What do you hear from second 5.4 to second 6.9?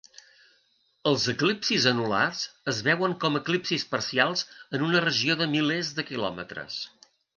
de milers de quilòmetres.